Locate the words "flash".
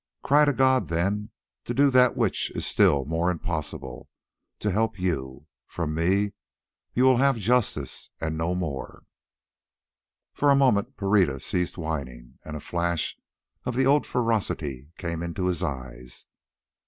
12.61-13.15